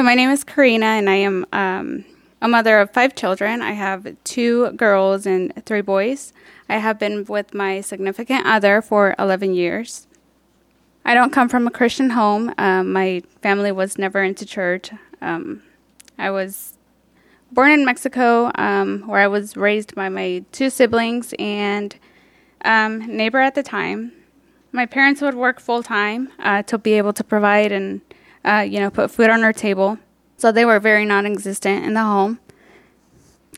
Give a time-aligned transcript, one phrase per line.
[0.00, 2.06] So, my name is Karina, and I am um,
[2.40, 3.60] a mother of five children.
[3.60, 6.32] I have two girls and three boys.
[6.70, 10.06] I have been with my significant other for 11 years.
[11.04, 12.54] I don't come from a Christian home.
[12.56, 14.90] Um, my family was never into church.
[15.20, 15.62] Um,
[16.16, 16.78] I was
[17.52, 21.94] born in Mexico, um, where I was raised by my two siblings and
[22.64, 24.12] um, neighbor at the time.
[24.72, 28.00] My parents would work full time uh, to be able to provide and
[28.44, 29.98] uh, you know put food on our table,
[30.36, 32.38] so they were very non-existent in the home.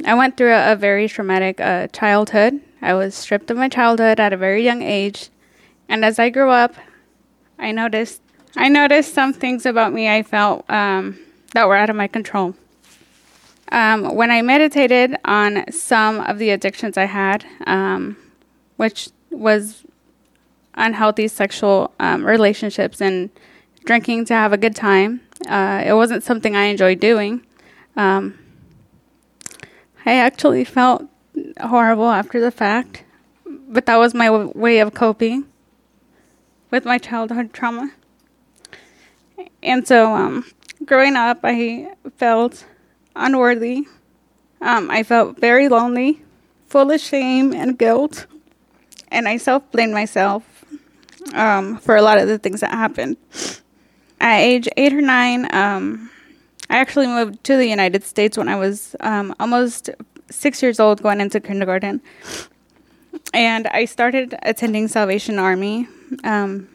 [0.07, 2.61] I went through a, a very traumatic uh, childhood.
[2.81, 5.29] I was stripped of my childhood at a very young age,
[5.89, 6.75] and as I grew up,
[7.59, 8.21] I noticed
[8.57, 11.19] I noticed some things about me I felt um,
[11.53, 12.55] that were out of my control.
[13.71, 18.19] Um, when I meditated on some of the addictions I had, um,
[18.77, 19.85] which was
[20.75, 23.31] unhealthy sexual um, relationships and
[23.85, 27.45] drinking to have a good time, uh, it wasn't something I enjoyed doing.
[27.97, 28.39] Um,
[30.05, 31.05] I actually felt
[31.61, 33.05] horrible after the fact,
[33.47, 35.47] but that was my w- way of coping
[36.71, 37.93] with my childhood trauma.
[39.63, 40.45] And so, um,
[40.85, 42.65] growing up, I felt
[43.15, 43.87] unworthy.
[44.61, 46.23] Um, I felt very lonely,
[46.67, 48.27] full of shame and guilt,
[49.09, 50.65] and I self blamed myself
[51.35, 53.17] um, for a lot of the things that happened.
[54.23, 56.09] At age eight or nine, um,
[56.71, 59.91] I actually moved to the United States when I was um, almost
[60.31, 62.01] six years old, going into kindergarten.
[63.35, 65.89] And I started attending Salvation Army.
[66.23, 66.69] Um,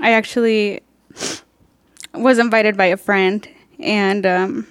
[0.00, 0.80] I actually
[2.14, 3.48] was invited by a friend,
[3.80, 4.66] and um,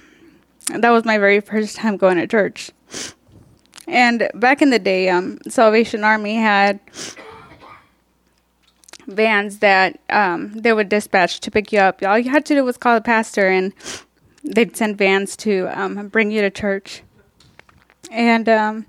[0.68, 2.72] that was my very first time going to church.
[3.90, 6.80] And back in the day, um, Salvation Army had
[9.08, 12.02] vans that um, they would dispatch to pick you up.
[12.04, 13.74] All you had to do was call the pastor, and
[14.44, 17.04] they'd send vans to um, bring you to church.
[18.12, 18.86] And, um,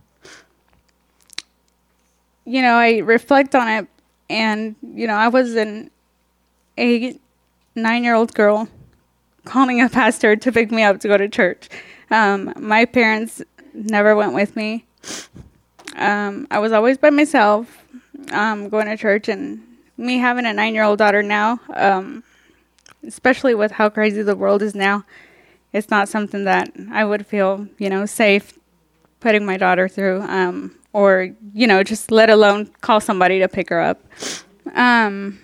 [2.45, 3.89] you know, I reflect on it,
[4.29, 5.91] and, you know, I was an
[6.77, 7.21] eight,
[7.75, 8.69] nine year old girl
[9.45, 11.69] calling a pastor to pick me up to go to church.
[12.11, 14.85] Um, my parents never went with me.
[15.97, 17.85] Um, I was always by myself,
[18.33, 19.63] um, going to church, and
[19.97, 22.23] me having a nine-year-old daughter now, um,
[23.07, 25.05] especially with how crazy the world is now,
[25.73, 28.59] it's not something that I would feel, you know, safe
[29.21, 33.71] putting my daughter through, um, or you know, just let alone call somebody to pick
[33.71, 34.01] her up.
[34.75, 35.41] Um,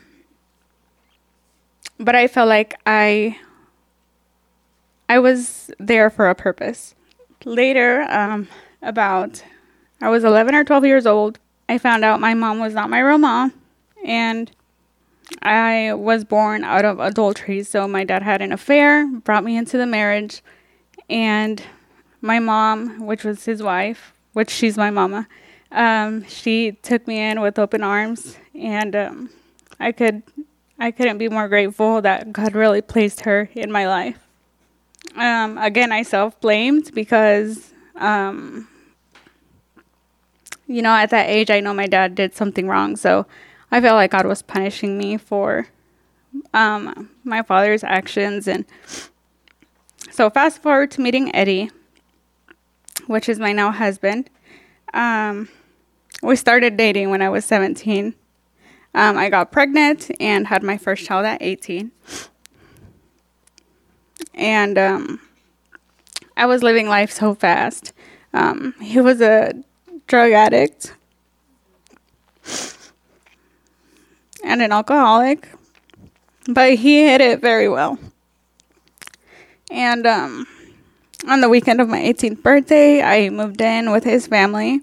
[1.99, 3.39] but I felt like I
[5.09, 6.95] I was there for a purpose.
[7.45, 8.49] Later, um,
[8.83, 9.43] about
[10.01, 11.39] I was 11 or 12 years old,
[11.69, 13.53] I found out my mom was not my real mom,
[14.05, 14.51] and
[15.43, 17.63] I was born out of adultery.
[17.63, 20.43] So my dad had an affair, brought me into the marriage,
[21.09, 21.63] and
[22.21, 25.27] my mom, which was his wife, which she's my mama,
[25.73, 29.31] um, she took me in with open arms, and um,
[29.79, 30.23] I could
[30.79, 34.19] I couldn't be more grateful that God really placed her in my life.
[35.15, 38.67] Um, again, I self blamed because, um,
[40.67, 42.97] you know, at that age, I know my dad did something wrong.
[42.97, 43.27] So
[43.71, 45.69] I felt like God was punishing me for
[46.53, 48.49] um, my father's actions.
[48.49, 48.65] And
[50.11, 51.71] so, fast forward to meeting Eddie,
[53.07, 54.31] which is my now husband.
[54.93, 55.49] Um,
[56.23, 58.15] we started dating when I was 17.
[58.93, 61.93] Um, I got pregnant and had my first child at 18
[64.41, 65.21] and um,
[66.37, 67.93] I was living life so fast.
[68.33, 69.53] Um, he was a
[70.07, 70.95] drug addict
[74.51, 75.49] and an alcoholic,
[76.49, 77.99] but he hid it very well.
[79.71, 80.45] And um,
[81.29, 84.81] on the weekend of my 18th birthday, I moved in with his family.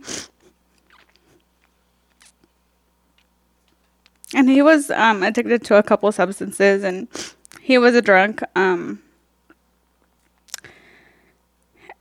[4.33, 7.09] And he was um, addicted to a couple substances, and
[7.59, 8.41] he was a drunk.
[8.55, 9.01] Um,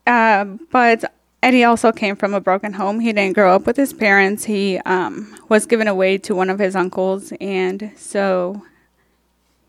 [0.07, 1.13] uh, but
[1.47, 2.99] Eddie also came from a broken home.
[2.99, 4.47] He didn't grow up with his parents.
[4.47, 8.65] He um, was given away to one of his uncles, and so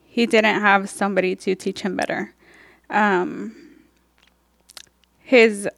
[0.03, 2.33] he didn't have somebody to teach him better.
[2.89, 3.56] Um,
[5.19, 5.69] his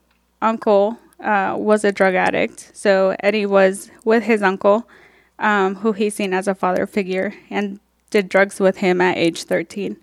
[0.42, 4.88] uncle uh, was a drug addict, so Eddie was with his uncle,
[5.38, 7.78] um, who he's seen as a father figure, and
[8.10, 9.98] did drugs with him at age 13.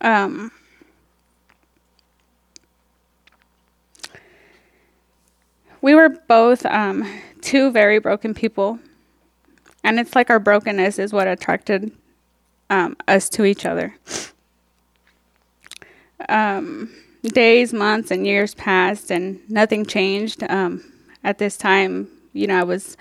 [0.00, 0.50] Um,
[5.82, 7.04] we were both um,
[7.42, 8.78] two very broken people,
[9.84, 11.92] and it's like our brokenness is what attracted
[12.70, 13.94] um, us to each other.
[16.28, 20.44] Um, days, months, and years passed, and nothing changed.
[20.44, 20.84] Um,
[21.24, 22.96] at this time, you know, I was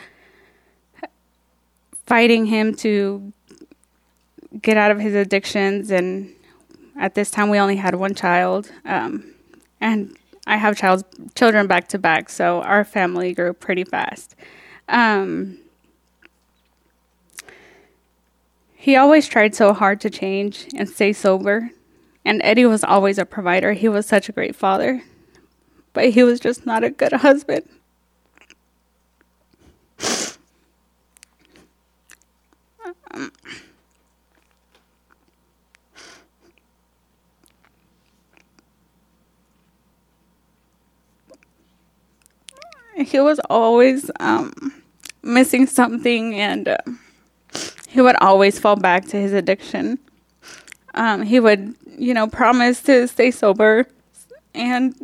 [2.07, 3.31] fighting him to
[4.59, 6.33] get out of his addictions, and
[6.99, 9.33] at this time, we only had one child, um,
[9.79, 10.17] and
[10.51, 11.03] I have child
[11.33, 14.35] children back to back, so our family grew pretty fast.
[14.89, 15.57] Um,
[18.75, 21.71] he always tried so hard to change and stay sober
[22.25, 23.73] and Eddie was always a provider.
[23.73, 25.01] He was such a great father,
[25.93, 27.67] but he was just not a good husband.
[43.01, 44.73] He was always um,
[45.23, 46.77] missing something and uh,
[47.87, 49.99] he would always fall back to his addiction.
[50.93, 53.87] Um, he would you know, promise to stay sober,
[54.55, 54.95] and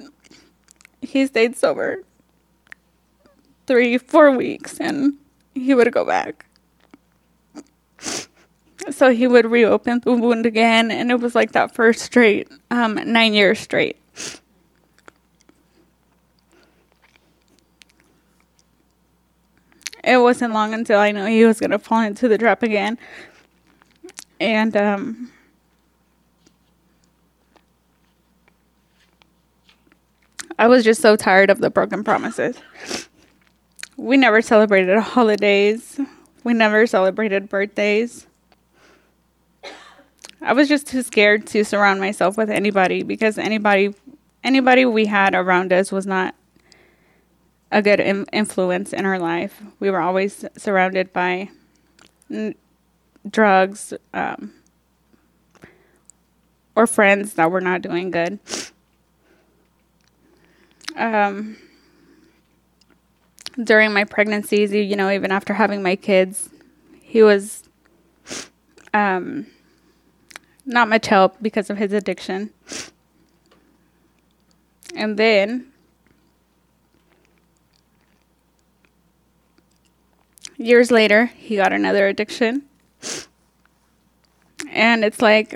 [0.99, 2.03] he stayed sober
[3.67, 5.13] three, four weeks, and
[5.53, 6.45] he would go back.
[8.89, 12.95] So he would reopen the wound again, and it was like that first straight, um,
[13.05, 13.97] nine years straight.
[20.07, 22.97] It wasn't long until I knew he was to fall into the trap again.
[24.39, 25.31] And, um,
[30.57, 32.57] I was just so tired of the broken promises.
[33.97, 35.99] We never celebrated holidays.
[36.45, 38.27] We never celebrated birthdays.
[40.41, 43.93] I was just too scared to surround myself with anybody because anybody
[44.43, 46.33] anybody we had around us was not
[47.71, 49.61] a good Im- influence in our life.
[49.79, 51.49] We were always surrounded by
[52.31, 52.55] n-
[53.29, 54.53] drugs um,
[56.75, 58.39] or friends that were not doing good
[60.97, 61.57] um,
[63.63, 66.49] during my pregnancies, you know, even after having my kids,
[67.01, 67.63] he was
[68.93, 69.47] um,
[70.65, 72.51] not much help because of his addiction.
[74.95, 75.71] And then
[80.57, 82.63] years later, he got another addiction.
[84.69, 85.55] And it's like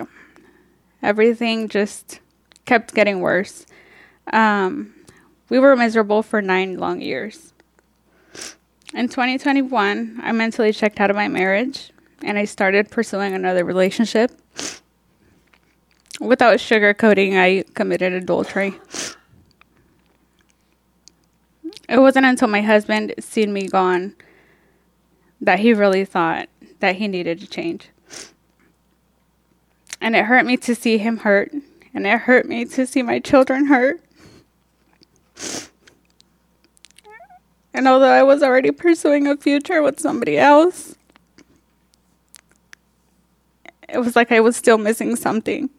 [1.01, 2.19] everything just
[2.65, 3.65] kept getting worse.
[4.31, 4.93] Um,
[5.49, 7.53] we were miserable for nine long years.
[8.93, 11.91] In 2021, I mentally checked out of my marriage
[12.23, 14.31] and I started pursuing another relationship.
[16.19, 18.75] Without sugarcoating, I committed adultery.
[21.89, 24.15] It wasn't until my husband seen me gone
[25.41, 26.47] that he really thought
[26.79, 27.89] that he needed to change.
[29.99, 31.51] And it hurt me to see him hurt,
[31.93, 34.01] and it hurt me to see my children hurt.
[37.73, 40.95] And although I was already pursuing a future with somebody else,
[43.87, 45.69] it was like I was still missing something.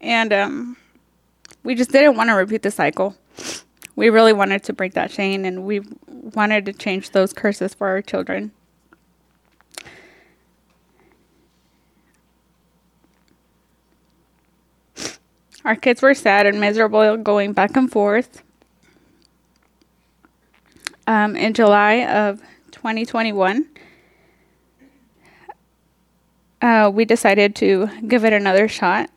[0.00, 0.76] And um,
[1.62, 3.16] we just didn't want to repeat the cycle.
[3.96, 7.88] We really wanted to break that chain and we wanted to change those curses for
[7.88, 8.52] our children.
[15.64, 18.42] Our kids were sad and miserable going back and forth.
[21.06, 22.42] Um, in July of
[22.72, 23.66] 2021,
[26.60, 29.08] uh, we decided to give it another shot.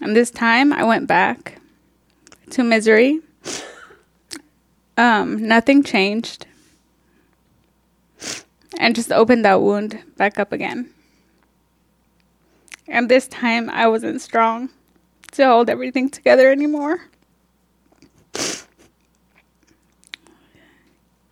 [0.00, 1.60] And this time I went back
[2.50, 3.20] to misery.
[4.96, 6.46] Um, nothing changed.
[8.78, 10.90] And just opened that wound back up again.
[12.88, 14.70] And this time I wasn't strong
[15.32, 17.08] to hold everything together anymore.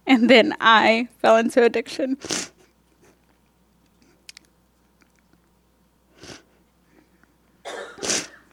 [0.07, 2.19] And then I fell into addiction.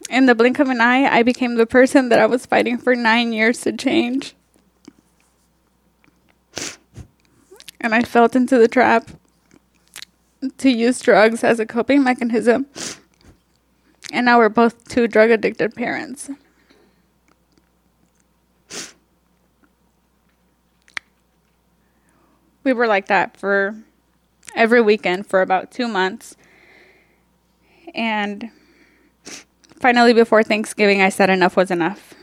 [0.08, 2.94] In the blink of an eye, I became the person that I was fighting for
[2.94, 4.34] nine years to change.
[7.82, 9.10] And I fell into the trap
[10.58, 12.66] to use drugs as a coping mechanism
[14.12, 16.30] and now we're both two drug addicted parents.
[22.62, 23.82] We were like that for
[24.54, 26.36] every weekend for about two months.
[27.94, 28.50] And
[29.80, 32.14] finally, before Thanksgiving, I said enough was enough.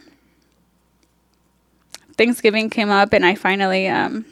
[2.17, 4.25] Thanksgiving came up, and I finally um,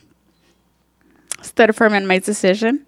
[1.42, 2.86] stood firm in my decision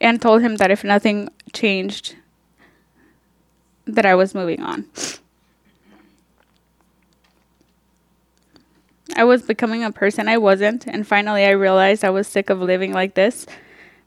[0.00, 2.16] and told him that if nothing changed
[3.86, 4.84] that I was moving on.
[9.16, 12.60] I was becoming a person I wasn't, and finally I realized I was sick of
[12.60, 13.46] living like this.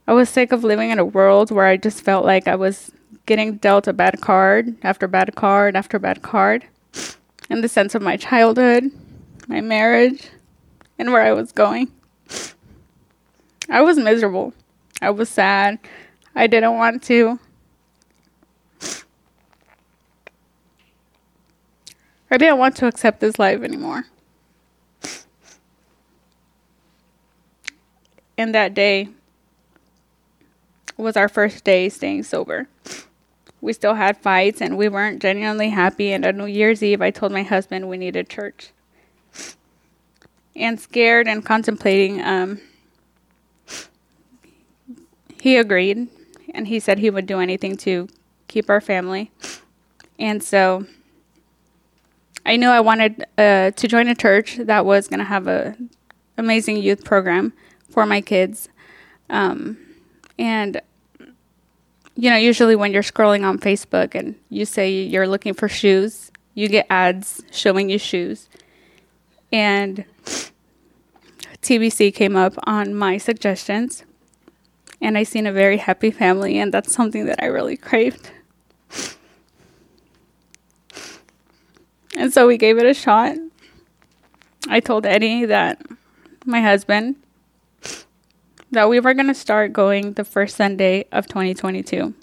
[0.07, 2.91] I was sick of living in a world where I just felt like I was
[3.25, 6.65] getting dealt a bad card after bad card after bad card
[7.49, 8.91] in the sense of my childhood,
[9.51, 10.29] my marriage,
[10.97, 11.91] and where I was going.
[13.69, 14.53] I was miserable.
[15.01, 15.77] I was sad.
[16.33, 17.37] I didn't want to.
[22.29, 24.05] I didn't want to accept this life anymore.
[28.37, 29.09] And that day
[30.95, 32.69] was our first day staying sober.
[33.59, 36.13] We still had fights and we weren't genuinely happy.
[36.13, 38.71] And on New Year's Eve, I told my husband we needed church.
[40.55, 42.59] And scared and contemplating, um,
[45.39, 46.07] he agreed
[46.53, 48.07] and he said he would do anything to
[48.47, 49.31] keep our family.
[50.19, 50.85] And so
[52.45, 55.75] I knew I wanted uh, to join a church that was going to have a
[56.37, 57.53] amazing youth program
[57.89, 58.69] for my kids.
[59.29, 59.77] Um,
[60.37, 60.81] and
[62.15, 66.31] you know, usually when you're scrolling on Facebook and you say you're looking for shoes,
[66.53, 68.49] you get ads showing you shoes.
[69.51, 70.05] And
[71.61, 74.05] TBC came up on my suggestions
[75.01, 78.31] and I seen a very happy family, and that's something that I really craved.
[82.15, 83.35] And so we gave it a shot.
[84.67, 85.81] I told Eddie that
[86.45, 87.15] my husband
[88.69, 92.13] that we were going to start going the first Sunday of 2022.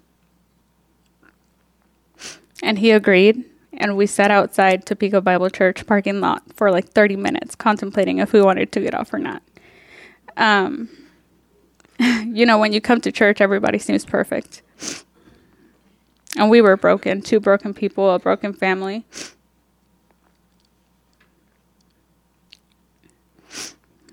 [2.62, 3.44] And he agreed,
[3.78, 8.32] and we sat outside Topeka Bible Church parking lot for like 30 minutes contemplating if
[8.32, 9.42] we wanted to get off or not.
[10.37, 10.88] Um,
[11.99, 14.62] you know, when you come to church, everybody seems perfect.
[16.37, 19.04] And we were broken, two broken people, a broken family.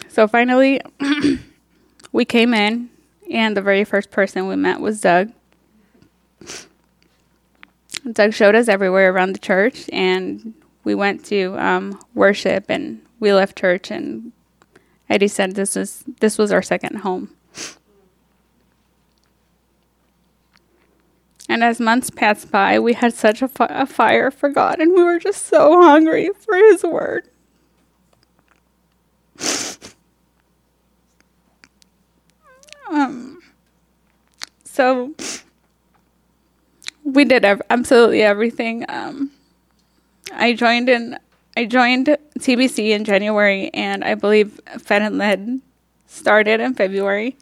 [0.07, 0.79] So finally,
[2.11, 2.89] we came in,
[3.29, 5.33] and the very first person we met was Doug.
[8.11, 13.33] Doug showed us everywhere around the church, and we went to um, worship, and we
[13.33, 14.31] left church, and
[15.09, 17.31] Eddie said this was this was our second home.
[21.47, 24.93] And as months passed by, we had such a, fi- a fire for God, and
[24.93, 27.29] we were just so hungry for His word.
[32.89, 33.39] um,
[34.63, 35.13] so
[37.05, 38.83] we did ev- absolutely everything.
[38.89, 39.31] Um,
[40.33, 41.17] I joined in.
[41.55, 45.61] I joined TBC in January, and I believe Fed and Led
[46.07, 47.37] started in February.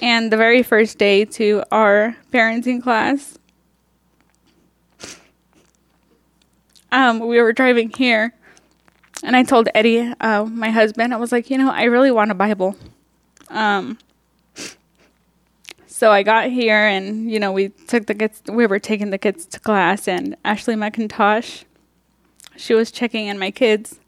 [0.00, 3.38] And the very first day to our parenting class,
[6.90, 8.34] um, we were driving here,
[9.22, 12.32] and I told Eddie, uh, my husband, I was like, you know, I really want
[12.32, 12.74] a Bible.
[13.50, 13.98] Um,
[16.02, 18.42] so I got here, and you know, we took the kids.
[18.48, 21.62] We were taking the kids to class, and Ashley McIntosh,
[22.56, 24.00] she was checking in my kids,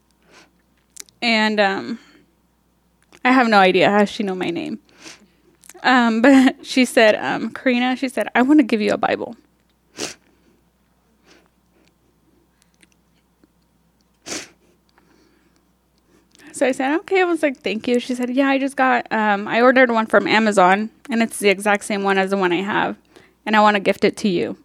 [1.21, 1.99] and um,
[3.23, 4.79] I have no idea how she knew my name.
[5.83, 9.37] Um, but she said, um, Karina, she said, I want to give you a Bible.
[16.55, 17.19] So I said, okay.
[17.19, 17.99] I was like, thank you.
[17.99, 21.49] She said, yeah, I just got, um, I ordered one from Amazon, and it's the
[21.49, 22.95] exact same one as the one I have,
[23.45, 24.57] and I want to gift it to you.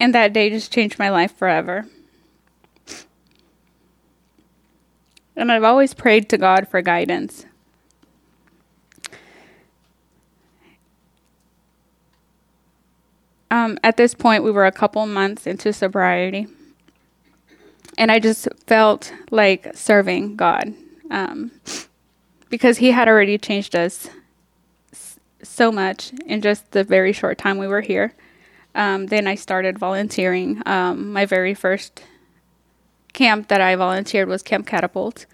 [0.00, 1.86] And that day just changed my life forever.
[5.36, 7.46] And I've always prayed to God for guidance.
[13.48, 16.48] Um, at this point, we were a couple months into sobriety.
[17.98, 20.72] And I just felt like serving God
[21.10, 21.50] um,
[22.48, 24.08] because He had already changed us
[25.42, 28.14] so much in just the very short time we were here.
[28.76, 30.62] Um, then I started volunteering.
[30.64, 32.04] Um, my very first
[33.12, 35.26] camp that I volunteered was Camp Catapult.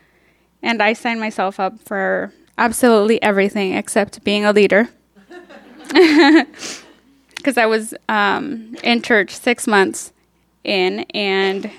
[0.62, 4.88] And I signed myself up for absolutely everything except being a leader.
[7.37, 10.14] Because I was um, in church six months
[10.64, 11.71] in, and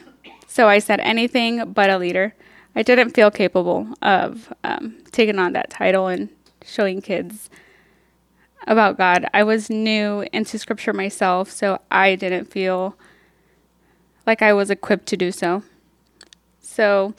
[0.55, 2.33] so I said anything but a leader.
[2.77, 6.29] I didn't feel capable of um, taking on that title and
[6.63, 7.49] showing kids
[8.65, 9.25] about God.
[9.33, 12.95] I was new into scripture myself, so I didn't feel
[14.25, 15.61] like I was equipped to do so.
[16.61, 17.13] So,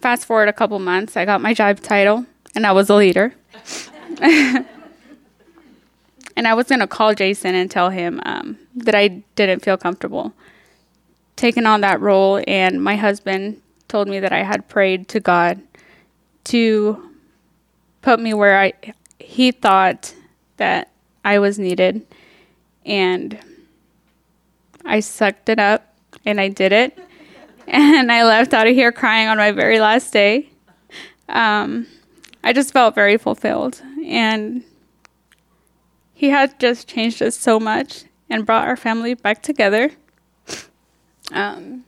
[0.00, 3.34] fast forward a couple months, I got my job title and I was a leader.
[4.20, 4.64] and
[6.36, 10.32] I was going to call Jason and tell him um, that I didn't feel comfortable
[11.38, 12.42] taking on that role.
[12.46, 15.62] And my husband told me that I had prayed to God
[16.44, 17.10] to
[18.02, 18.72] put me where I
[19.18, 20.14] he thought
[20.58, 20.90] that
[21.24, 22.06] I was needed.
[22.84, 23.38] And
[24.84, 26.98] I sucked it up and I did it.
[27.70, 30.48] And I left out of here crying on my very last day.
[31.28, 31.86] Um,
[32.42, 33.82] I just felt very fulfilled.
[34.06, 34.64] And
[36.14, 39.90] he had just changed us so much and brought our family back together.
[41.32, 41.84] Um,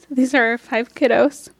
[0.00, 1.50] so these are our five kiddos.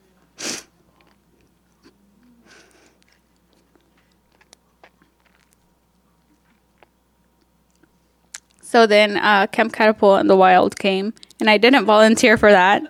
[8.60, 12.82] So then uh, Camp Catapult and the Wild came, and I didn't volunteer for that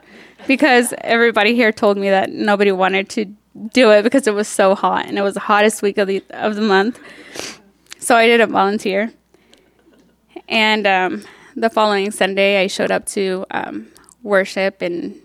[0.49, 3.27] because everybody here told me that nobody wanted to
[3.73, 6.23] do it because it was so hot, and it was the hottest week of the
[6.31, 6.99] of the month.
[8.01, 9.13] So I didn't volunteer.
[10.49, 11.25] And um,
[11.61, 13.89] the following Sunday, I showed up to um,
[14.23, 15.21] worship, and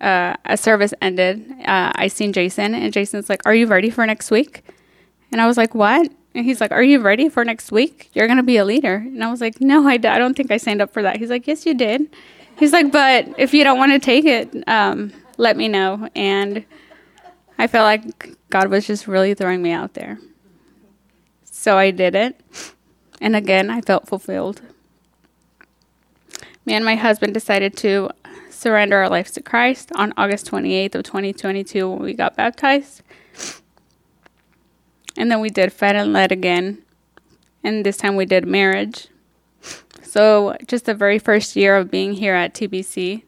[0.00, 1.50] uh, a service ended.
[1.64, 4.64] Uh, I seen Jason, and Jason's like, "Are you ready for next week?"
[5.32, 8.10] And I was like, "What?" And he's like, Are you ready for next week?
[8.12, 8.96] You're going to be a leader.
[8.96, 11.16] And I was like, No, I don't think I signed up for that.
[11.16, 12.14] He's like, Yes, you did.
[12.58, 16.10] He's like, But if you don't want to take it, um, let me know.
[16.14, 16.66] And
[17.58, 20.18] I felt like God was just really throwing me out there.
[21.50, 22.38] So I did it.
[23.20, 24.62] And again, I felt fulfilled.
[26.64, 28.10] Me and my husband decided to
[28.50, 33.02] surrender our lives to Christ on August 28th of 2022 when we got baptized.
[35.16, 36.82] And then we did Fed and Led again.
[37.62, 39.08] And this time we did marriage.
[40.02, 43.22] So, just the very first year of being here at TBC,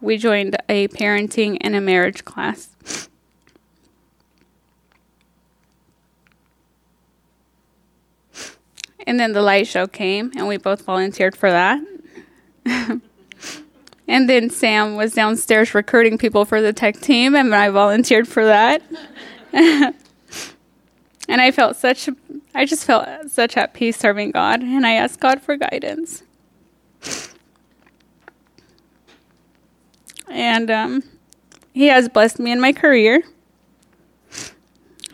[0.00, 3.08] we joined a parenting and a marriage class.
[9.06, 11.80] And then the light show came, and we both volunteered for that.
[14.08, 18.44] And then Sam was downstairs recruiting people for the tech team, and I volunteered for
[18.44, 18.82] that.
[19.52, 19.94] and
[21.28, 22.08] I felt such,
[22.54, 26.22] I just felt such at peace serving God, and I asked God for guidance.
[30.28, 31.02] And um,
[31.72, 33.22] He has blessed me in my career.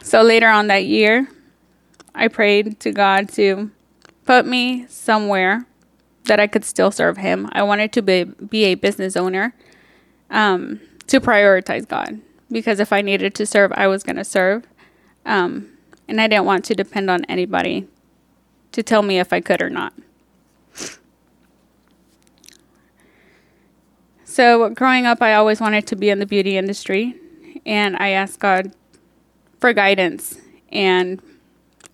[0.02, 1.28] So later on that year,
[2.14, 3.70] I prayed to God to
[4.28, 5.64] put me somewhere
[6.24, 7.48] that I could still serve Him.
[7.52, 9.54] I wanted to be, be a business owner
[10.28, 12.20] um, to prioritize God
[12.52, 14.66] because if I needed to serve, I was going to serve.
[15.24, 15.70] Um,
[16.06, 17.88] and I didn't want to depend on anybody
[18.72, 19.94] to tell me if I could or not.
[24.24, 27.16] So, growing up, I always wanted to be in the beauty industry,
[27.64, 28.74] and I asked God
[29.58, 30.38] for guidance.
[30.70, 31.22] And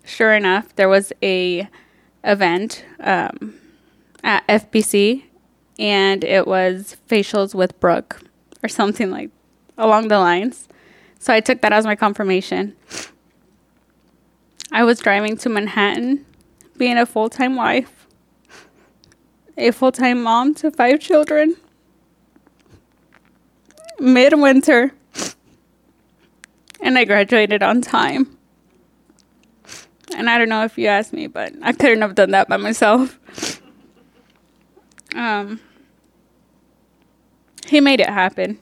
[0.03, 1.69] sure enough, there was a
[2.25, 3.55] event um,
[4.23, 5.23] at FBC,
[5.79, 8.21] and it was facials with Brooke
[8.63, 9.29] or something like
[9.77, 10.67] along the lines.
[11.19, 12.75] So I took that as my confirmation.
[14.71, 16.25] I was driving to Manhattan,
[16.77, 18.07] being a full time wife,
[19.57, 21.55] a full time mom to five children,
[23.99, 24.93] midwinter,
[26.81, 28.34] and I graduated on time.
[30.15, 32.57] And I don't know if you asked me, but I couldn't have done that by
[32.57, 33.19] myself.
[35.13, 35.59] Um,
[37.67, 38.59] he made it happen.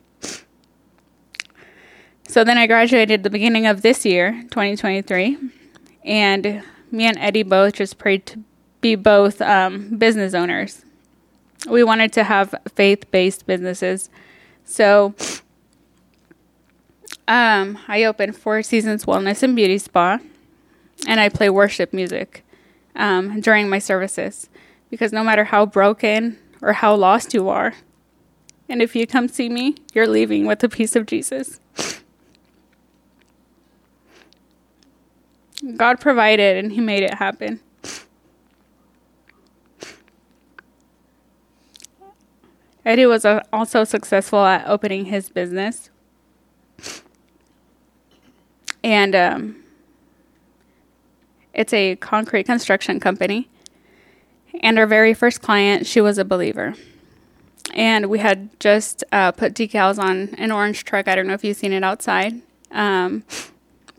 [2.27, 5.37] So then I graduated the beginning of this year, 2023,
[6.03, 8.39] and me and Eddie both just prayed to
[8.81, 10.83] be both um, business owners.
[11.69, 14.09] We wanted to have faith based businesses.
[14.65, 15.13] So
[17.27, 20.19] um, I opened Four Seasons Wellness and Beauty Spa,
[21.07, 22.45] and I play worship music
[22.95, 24.49] um, during my services
[24.89, 27.73] because no matter how broken or how lost you are.
[28.69, 31.59] And if you come see me, you're leaving with the peace of Jesus.
[35.75, 37.59] God provided and He made it happen.
[42.85, 45.89] Eddie was uh, also successful at opening his business.
[48.83, 49.62] And um,
[51.53, 53.49] it's a concrete construction company.
[54.61, 56.75] And our very first client, she was a believer.
[57.73, 61.07] And we had just uh, put decals on an orange truck.
[61.07, 62.41] I don't know if you've seen it outside.
[62.71, 63.23] Um,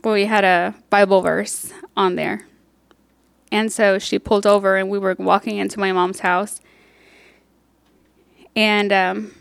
[0.01, 2.45] but we had a Bible verse on there.
[3.51, 6.61] And so she pulled over, and we were walking into my mom's house.
[8.55, 9.33] And, um,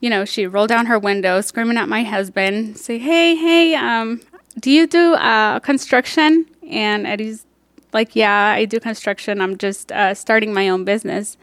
[0.00, 4.20] you know, she rolled down her window, screaming at my husband, say, "Hey, hey, um,
[4.58, 7.44] do you do uh, construction?" And Eddie's
[7.92, 9.40] like, "Yeah, I do construction.
[9.40, 11.36] I'm just uh, starting my own business."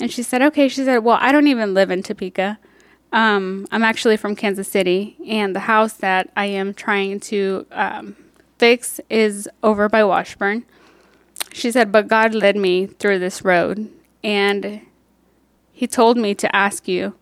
[0.00, 2.58] And she said, "Okay." She said, "Well, I don't even live in Topeka.
[3.12, 8.16] Um, I'm actually from Kansas City, and the house that I am trying to um,
[8.58, 10.64] fix is over by Washburn."
[11.52, 13.88] She said, "But God led me through this road,
[14.22, 14.80] and
[15.72, 17.14] He told me to ask you."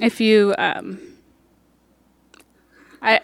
[0.00, 0.98] if you um
[3.02, 3.20] I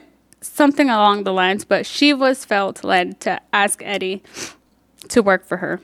[0.47, 4.23] something along the lines, but she was felt led to ask Eddie
[5.09, 5.81] to work for her.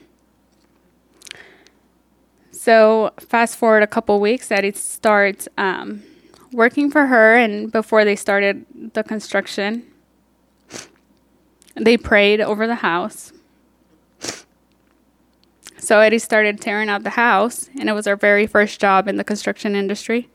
[2.51, 6.03] So fast forward a couple weeks, Eddie starts um,
[6.51, 9.85] working for her, and before they started the construction,
[11.75, 13.33] they prayed over the house.
[15.77, 19.17] So Eddie started tearing out the house, and it was our very first job in
[19.17, 20.29] the construction industry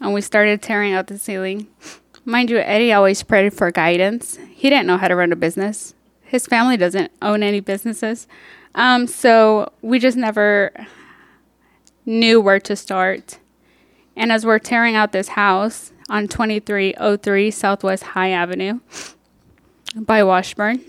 [0.00, 1.66] and we started tearing out the ceiling.
[2.26, 4.38] Mind you, Eddie always prayed for guidance.
[4.54, 5.94] He didn't know how to run a business.
[6.22, 8.26] His family doesn't own any businesses.
[8.74, 10.72] Um, so we just never
[12.06, 13.38] knew where to start.
[14.16, 18.80] And as we're tearing out this house on 2303 Southwest High Avenue
[19.94, 20.80] by Washburn,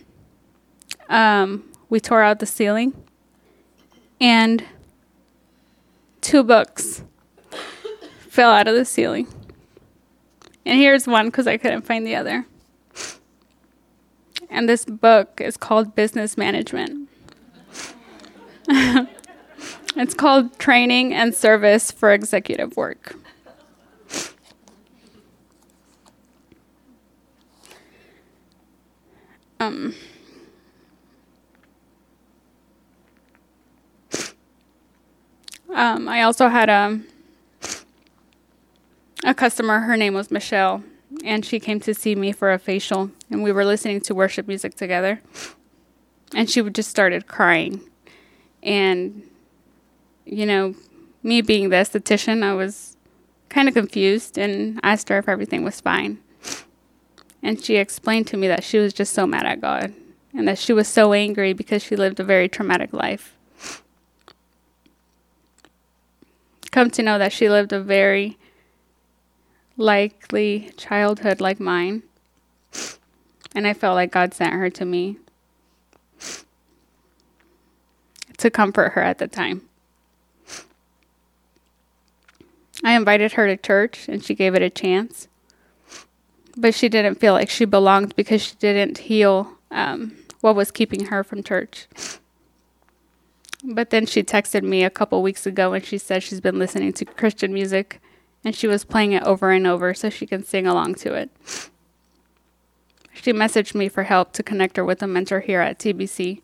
[1.10, 2.94] um, we tore out the ceiling
[4.22, 4.64] and
[6.22, 7.04] two books
[8.30, 9.28] fell out of the ceiling.
[10.66, 12.46] And here's one because I couldn't find the other.
[14.50, 17.10] And this book is called Business Management.
[18.68, 23.16] it's called Training and Service for Executive Work.
[29.60, 29.96] Um,
[35.74, 37.00] um, I also had a
[39.26, 40.84] a customer, her name was Michelle,
[41.24, 44.48] and she came to see me for a facial, and we were listening to worship
[44.48, 45.20] music together.
[46.34, 47.82] And she just started crying.
[48.62, 49.24] And,
[50.26, 50.76] you know,
[51.24, 52.98] me being the esthetician, I was
[53.50, 56.20] kind of confused and asked her if everything was fine.
[57.42, 59.94] And she explained to me that she was just so mad at God
[60.34, 63.36] and that she was so angry because she lived a very traumatic life.
[66.72, 68.38] Come to know that she lived a very
[69.78, 72.04] likely childhood like mine.
[73.54, 75.18] And I felt like God sent her to me
[78.38, 79.62] to comfort her at the time.
[82.84, 85.28] I invited her to church and she gave it a chance.
[86.58, 91.06] But she didn't feel like she belonged because she didn't heal um, what was keeping
[91.06, 91.88] her from church.
[93.64, 96.94] But then she texted me a couple weeks ago and she said she's been listening
[96.94, 98.00] to Christian music
[98.46, 101.32] and she was playing it over and over so she can sing along to it.
[103.12, 106.42] She messaged me for help to connect her with a mentor here at TBC.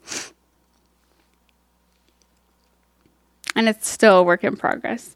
[3.56, 5.16] And it's still a work in progress.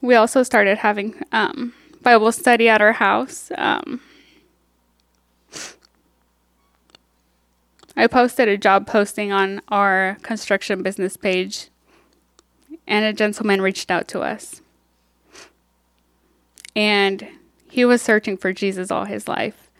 [0.00, 3.50] We also started having um, Bible study at our house.
[3.58, 4.00] Um,
[7.96, 11.70] I posted a job posting on our construction business page,
[12.86, 14.60] and a gentleman reached out to us.
[16.74, 17.26] And
[17.70, 19.70] he was searching for Jesus all his life.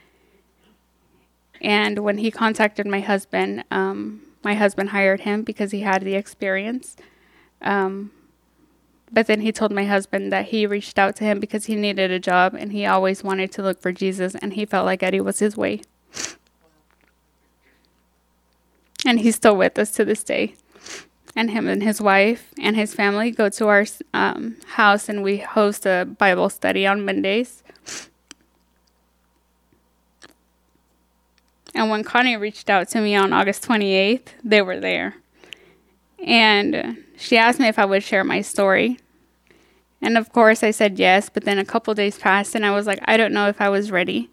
[1.61, 6.15] And when he contacted my husband, um, my husband hired him because he had the
[6.15, 6.97] experience.
[7.61, 8.13] Um,
[9.13, 12.11] but then he told my husband that he reached out to him because he needed
[12.11, 15.21] a job and he always wanted to look for Jesus and he felt like Eddie
[15.21, 15.83] was his way
[19.07, 20.55] and he's still with us to this day.
[21.35, 25.39] And him and his wife and his family go to our um, house and we
[25.39, 27.63] host a Bible study on Mondays.
[31.75, 35.17] And when Connie reached out to me on August 28th, they were there.
[36.25, 38.99] And she asked me if I would share my story.
[40.01, 42.87] And of course, I said yes, but then a couple days passed and I was
[42.87, 44.31] like, I don't know if I was ready.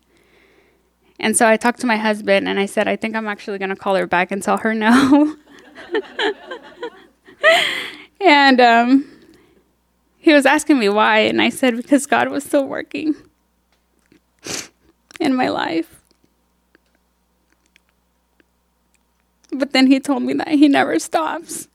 [1.23, 3.69] And so I talked to my husband and I said, I think I'm actually going
[3.69, 5.37] to call her back and tell her no.
[8.19, 9.09] and um,
[10.17, 11.19] he was asking me why.
[11.19, 13.15] And I said, because God was still working
[15.21, 16.01] in my life.
[19.53, 21.69] But then he told me that he never stops.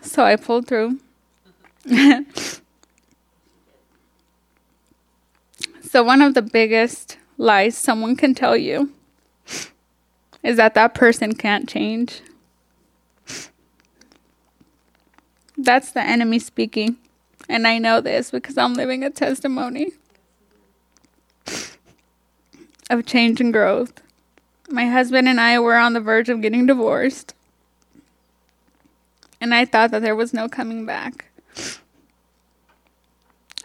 [0.00, 1.00] So I pulled through.
[5.90, 8.92] So, one of the biggest lies someone can tell you
[10.40, 12.20] is that that person can't change.
[15.58, 16.96] That's the enemy speaking.
[17.48, 19.90] And I know this because I'm living a testimony
[22.90, 24.00] of change and growth.
[24.68, 27.34] My husband and I were on the verge of getting divorced.
[29.40, 31.29] And I thought that there was no coming back.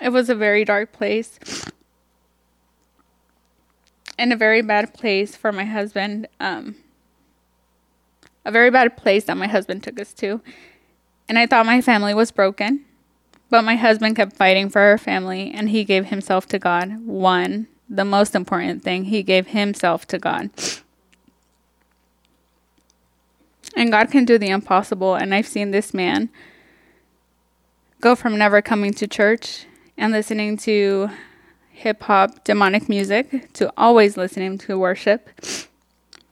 [0.01, 1.39] It was a very dark place.
[4.17, 6.27] And a very bad place for my husband.
[6.39, 6.75] Um,
[8.43, 10.41] a very bad place that my husband took us to.
[11.27, 12.85] And I thought my family was broken.
[13.49, 17.05] But my husband kept fighting for our family and he gave himself to God.
[17.05, 20.49] One, the most important thing, he gave himself to God.
[23.75, 25.15] And God can do the impossible.
[25.15, 26.29] And I've seen this man
[28.01, 29.65] go from never coming to church
[29.97, 31.09] and listening to
[31.71, 35.29] hip hop, demonic music, to always listening to worship.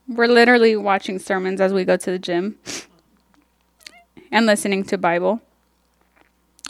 [0.08, 2.58] We're literally watching sermons as we go to the gym
[4.32, 5.42] and listening to Bible.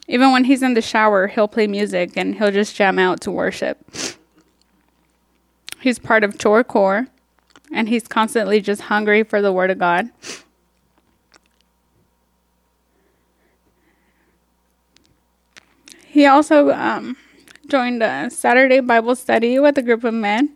[0.08, 3.32] Even when he's in the shower, he'll play music and he'll just jam out to
[3.32, 3.78] worship.
[5.80, 7.08] He's part of Chore Core
[7.72, 10.10] and he's constantly just hungry for the Word of God.
[16.14, 17.18] He also um,
[17.66, 20.56] joined a Saturday Bible study with a group of men.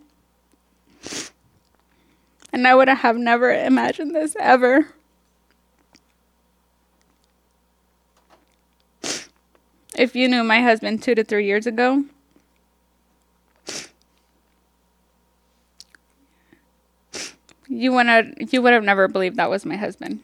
[2.53, 4.89] And I would have never imagined this ever.
[9.97, 12.03] If you knew my husband two to three years ago,
[17.67, 20.19] you would you would have never believed that was my husband.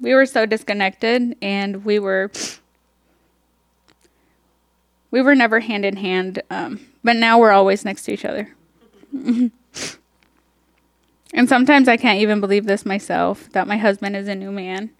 [0.00, 2.32] We were so disconnected and we were
[5.16, 8.54] we were never hand in hand, um, but now we're always next to each other.
[9.14, 9.50] and
[11.46, 14.90] sometimes I can't even believe this myself that my husband is a new man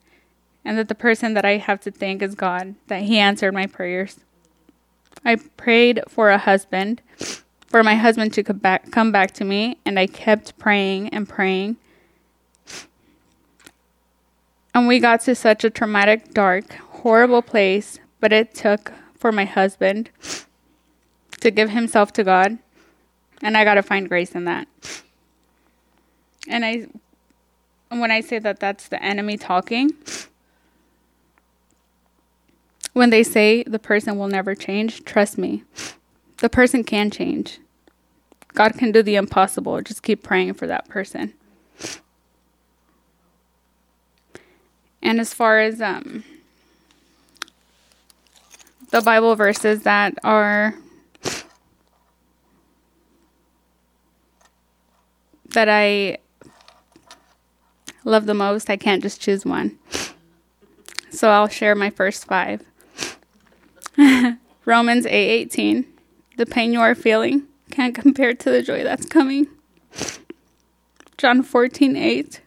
[0.65, 3.67] and that the person that I have to thank is God, that He answered my
[3.67, 4.21] prayers.
[5.23, 7.03] I prayed for a husband,
[7.67, 11.29] for my husband to come back, come back to me, and I kept praying and
[11.29, 11.77] praying.
[14.75, 19.45] And we got to such a traumatic, dark, horrible place, but it took for my
[19.45, 20.11] husband
[21.41, 22.59] to give himself to God.
[23.43, 24.69] And I got to find grace in that.
[26.49, 26.87] And I
[27.89, 29.93] when I say that that's the enemy talking,
[32.93, 35.65] when they say the person will never change, trust me.
[36.39, 37.59] The person can change.
[38.55, 39.81] God can do the impossible.
[39.83, 41.35] Just keep praying for that person.
[45.03, 46.25] And as far as um
[48.91, 50.75] the Bible verses that are
[55.51, 56.19] that I
[58.05, 58.71] love the most.
[58.71, 59.79] I can't just choose one.
[61.11, 62.63] So I'll share my first 5.
[64.67, 65.79] Romans 8:18.
[65.79, 65.87] 8,
[66.37, 69.47] the pain you are feeling can't compare to the joy that's coming.
[71.19, 72.41] John 14:8.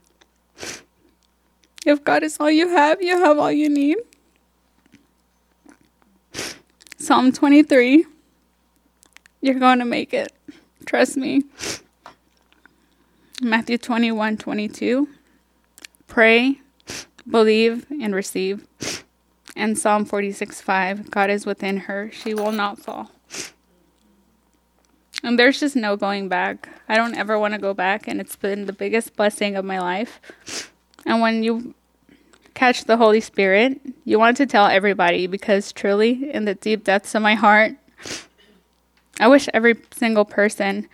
[1.86, 3.98] If God is all you have, you have all you need.
[7.02, 8.06] Psalm 23.
[9.40, 10.34] You're going to make it.
[10.86, 11.44] Trust me.
[13.42, 15.08] Matthew 21 22.
[16.08, 16.60] Pray,
[17.28, 18.68] believe, and receive.
[19.56, 21.10] And Psalm 46 5.
[21.10, 22.12] God is within her.
[22.12, 23.12] She will not fall.
[25.24, 26.68] And there's just no going back.
[26.90, 28.10] I don't ever want to go back.
[28.10, 30.74] And it's been the biggest blessing of my life.
[31.06, 31.76] And when you
[32.54, 37.16] catch the Holy Spirit, you want to tell everybody because truly, in the deep depths
[37.16, 37.74] of my heart,
[39.20, 40.88] I wish every single person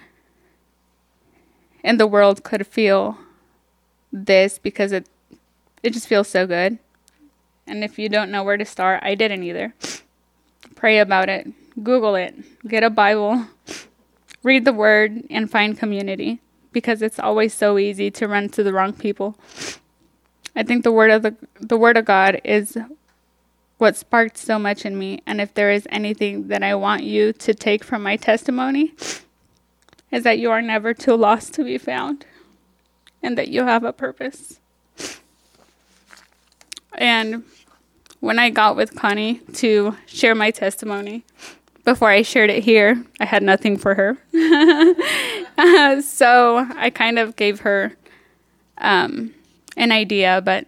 [1.84, 3.18] in the world could feel
[4.12, 5.08] this because it
[5.84, 6.80] it just feels so good.
[7.68, 9.74] And if you don't know where to start, I didn't either.
[10.76, 11.48] Pray about it,
[11.84, 12.36] Google it,
[12.68, 13.46] get a Bible,
[14.42, 16.40] read the word and find community
[16.72, 19.38] because it's always so easy to run to the wrong people.
[20.56, 22.78] I think the word of the the word of God is
[23.78, 27.34] what sparked so much in me and if there is anything that I want you
[27.34, 28.94] to take from my testimony
[30.12, 32.26] is that you are never too lost to be found
[33.22, 34.60] and that you have a purpose.
[36.94, 37.44] And
[38.22, 41.26] when I got with Connie to share my testimony,
[41.84, 44.18] before I shared it here, I had nothing for her.
[45.58, 47.94] uh, so I kind of gave her
[48.78, 49.34] um,
[49.76, 50.68] an idea, but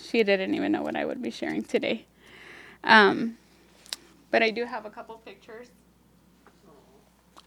[0.00, 2.06] she didn't even know what I would be sharing today.
[2.84, 3.36] Um,
[4.30, 5.68] but I do have a couple pictures.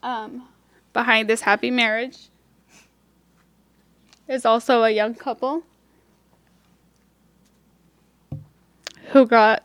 [0.04, 0.48] um,
[0.94, 2.30] behind this happy marriage
[4.28, 5.64] is also a young couple
[9.12, 9.64] who got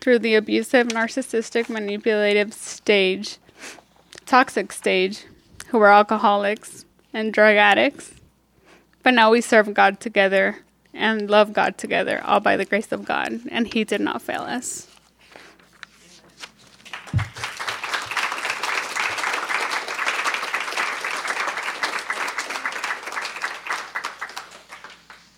[0.00, 3.38] through the abusive, narcissistic, manipulative stage,
[4.26, 5.24] toxic stage,
[5.68, 8.14] who were alcoholics and drug addicts.
[9.02, 10.63] But now we serve God together
[10.94, 14.42] and love God together, all by the grace of God, and He did not fail
[14.42, 14.88] us.